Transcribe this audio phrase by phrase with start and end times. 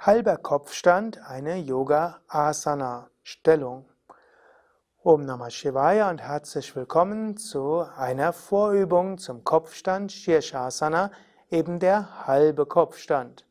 [0.00, 3.84] Halber Kopfstand, eine Yoga Asana Stellung.
[5.02, 11.10] Om Namah Shivaya und herzlich willkommen zu einer Vorübung zum Kopfstand Shirshasana,
[11.50, 13.44] eben der halbe Kopfstand.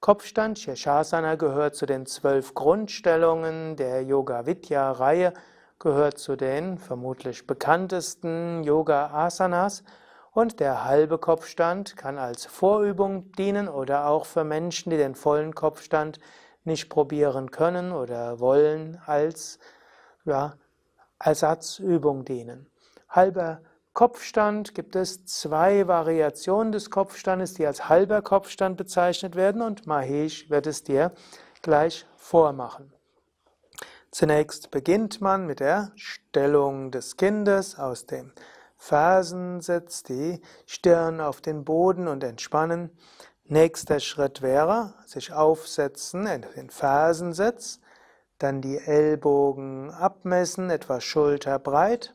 [0.00, 5.34] Kopfstand Shirshasana gehört zu den zwölf Grundstellungen der Yoga Vidya Reihe,
[5.78, 9.84] gehört zu den vermutlich bekanntesten Yoga Asanas
[10.32, 15.54] und der halbe Kopfstand kann als Vorübung dienen oder auch für Menschen, die den vollen
[15.54, 16.20] Kopfstand
[16.64, 19.58] nicht probieren können oder wollen, als
[20.24, 20.54] ja,
[21.18, 22.70] Ersatzübung dienen.
[23.08, 23.62] Halber
[23.92, 30.48] Kopfstand gibt es zwei Variationen des Kopfstandes, die als halber Kopfstand bezeichnet werden und Mahesh
[30.48, 31.12] wird es dir
[31.60, 32.92] gleich vormachen.
[34.12, 38.32] Zunächst beginnt man mit der Stellung des Kindes aus dem
[38.80, 42.90] Fersensitz, die Stirn auf den Boden und entspannen.
[43.44, 46.24] Nächster Schritt wäre, sich aufsetzen
[46.56, 47.80] den Fersensitz,
[48.38, 52.14] dann die Ellbogen abmessen, etwa schulterbreit,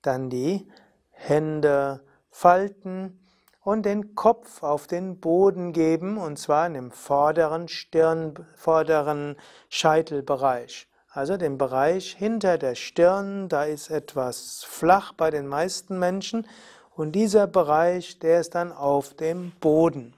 [0.00, 0.70] dann die
[1.10, 3.18] Hände falten
[3.62, 9.36] und den Kopf auf den Boden geben, und zwar in dem vorderen Stirn, vorderen
[9.68, 10.88] Scheitelbereich.
[11.16, 16.46] Also den Bereich hinter der Stirn, da ist etwas flach bei den meisten Menschen
[16.94, 20.12] und dieser Bereich, der ist dann auf dem Boden.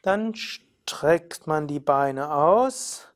[0.00, 3.08] Dann streckt man die Beine aus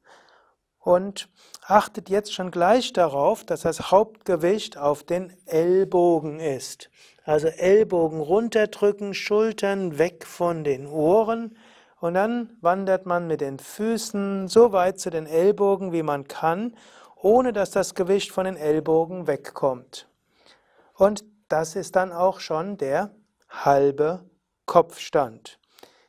[0.79, 1.31] und
[1.63, 6.91] achtet jetzt schon gleich darauf, dass das Hauptgewicht auf den Ellbogen ist.
[7.25, 11.57] Also Ellbogen runterdrücken, Schultern weg von den Ohren
[12.05, 16.77] und dann wandert man mit den Füßen so weit zu den Ellbogen, wie man kann,
[17.17, 20.07] ohne dass das Gewicht von den Ellbogen wegkommt.
[20.93, 23.15] Und das ist dann auch schon der
[23.49, 24.23] halbe
[24.67, 25.59] Kopfstand.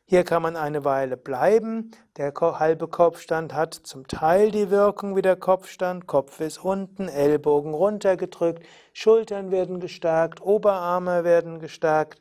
[0.04, 1.92] Hier kann man eine Weile bleiben.
[2.18, 6.08] Der halbe Kopfstand hat zum Teil die Wirkung wie der Kopfstand.
[6.08, 12.20] Kopf ist unten, Ellbogen runtergedrückt, Schultern werden gestärkt, Oberarme werden gestärkt.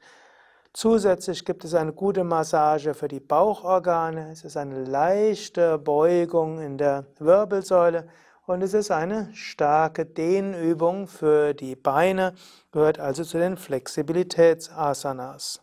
[0.76, 4.32] Zusätzlich gibt es eine gute Massage für die Bauchorgane.
[4.32, 8.08] Es ist eine leichte Beugung in der Wirbelsäule
[8.44, 12.34] und es ist eine starke Dehnübung für die Beine,
[12.72, 15.62] gehört also zu den Flexibilitätsasanas.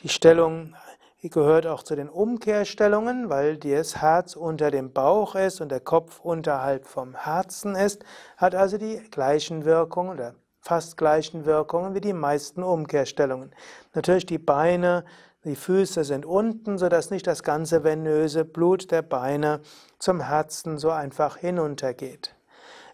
[0.00, 0.74] Die Stellung
[1.22, 6.20] gehört auch zu den Umkehrstellungen, weil das Herz unter dem Bauch ist und der Kopf
[6.20, 8.04] unterhalb vom Herzen ist,
[8.36, 13.54] hat also die gleichen Wirkungen oder fast gleichen Wirkungen wie die meisten Umkehrstellungen.
[13.92, 15.04] Natürlich die Beine,
[15.44, 19.60] die Füße sind unten, sodass nicht das ganze venöse Blut der Beine
[19.98, 22.34] zum Herzen so einfach hinuntergeht.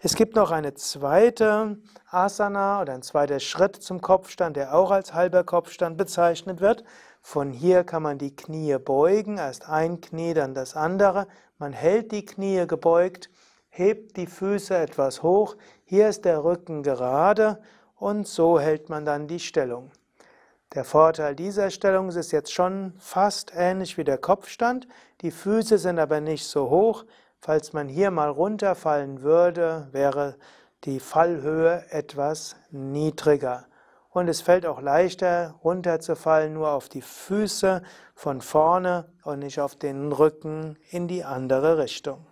[0.00, 1.78] Es gibt noch eine zweite
[2.10, 6.82] Asana oder ein zweiter Schritt zum Kopfstand, der auch als halber Kopfstand bezeichnet wird.
[7.22, 11.28] Von hier kann man die Knie beugen, erst ein Knie, dann das andere.
[11.58, 13.30] Man hält die Knie gebeugt
[13.70, 17.60] hebt die Füße etwas hoch, hier ist der Rücken gerade
[17.96, 19.90] und so hält man dann die Stellung.
[20.74, 24.86] Der Vorteil dieser Stellung ist jetzt schon fast ähnlich wie der Kopfstand,
[25.20, 27.04] die Füße sind aber nicht so hoch.
[27.40, 30.36] Falls man hier mal runterfallen würde, wäre
[30.84, 33.66] die Fallhöhe etwas niedriger.
[34.10, 37.82] Und es fällt auch leichter runterzufallen nur auf die Füße
[38.14, 42.26] von vorne und nicht auf den Rücken in die andere Richtung.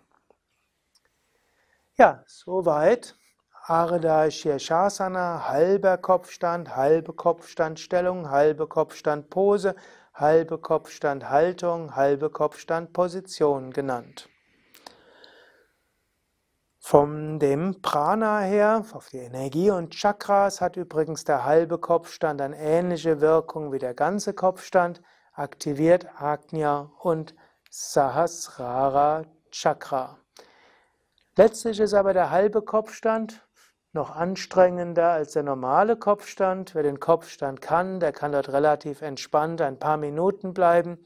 [2.00, 3.16] Ja, soweit.
[3.66, 9.75] Ardha Shirshasana, halber Kopfstand, halbe Kopfstandstellung, halbe Kopfstandpose,
[10.14, 14.28] halbe Kopfstandhaltung, halbe Kopfstandposition genannt.
[16.78, 22.59] Von dem Prana her, auf die Energie und Chakras, hat übrigens der halbe Kopfstand eine
[22.59, 27.34] ähnliche Wirkung wie der ganze Kopfstand, aktiviert Agnya und
[27.70, 30.19] Sahasrara Chakra.
[31.38, 33.47] Letztlich ist aber der halbe Kopfstand
[33.93, 36.75] noch anstrengender als der normale Kopfstand.
[36.75, 40.98] Wer den Kopfstand kann, der kann dort relativ entspannt ein paar Minuten bleiben.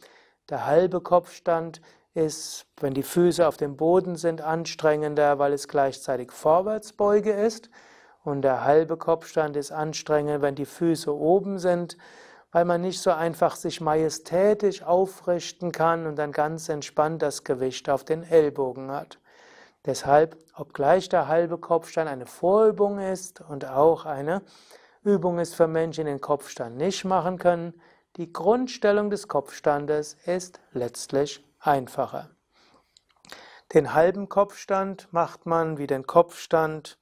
[0.48, 1.82] Der halbe Kopfstand
[2.14, 7.68] ist, wenn die Füße auf dem Boden sind, anstrengender, weil es gleichzeitig Vorwärtsbeuge ist.
[8.24, 11.98] Und der halbe Kopfstand ist anstrengend, wenn die Füße oben sind,
[12.52, 17.90] weil man nicht so einfach sich majestätisch aufrichten kann und dann ganz entspannt das Gewicht
[17.90, 19.18] auf den Ellbogen hat.
[19.84, 24.42] Deshalb, obgleich der halbe Kopfstand eine Vorübung ist und auch eine
[25.02, 27.74] Übung ist für Menschen, die den Kopfstand nicht machen können,
[28.16, 32.30] die Grundstellung des Kopfstandes ist letztlich einfacher.
[33.72, 36.98] Den halben Kopfstand macht man wie den Kopfstand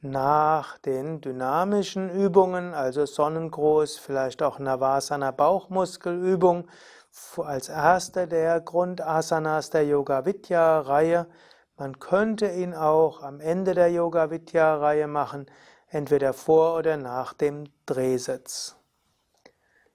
[0.00, 6.68] nach den dynamischen Übungen, also Sonnengruß, vielleicht auch Navasana Bauchmuskelübung,
[7.38, 11.26] als erster der Grundasanas der Yoga Vidya Reihe.
[11.78, 15.46] Man könnte ihn auch am Ende der Yoga Vidya Reihe machen,
[15.88, 18.76] entweder vor oder nach dem Drehsitz.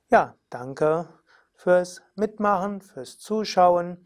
[0.10, 1.08] Ja, danke
[1.56, 4.06] fürs Mitmachen, fürs Zuschauen.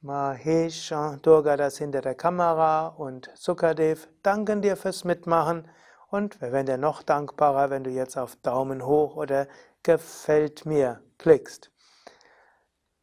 [0.00, 5.68] Mahesh, Durga das hinter der Kamera und Sukadev danken dir fürs Mitmachen
[6.08, 9.46] und wir wären dir noch dankbarer, wenn du jetzt auf Daumen hoch oder
[9.82, 11.70] gefällt mir klickst.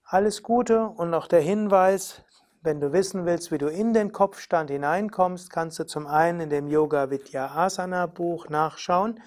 [0.04, 2.22] Alles Gute und noch der Hinweis,
[2.64, 6.50] wenn du wissen willst, wie du in den Kopfstand hineinkommst, kannst du zum einen in
[6.50, 9.20] dem Yoga Vidya Asana Buch nachschauen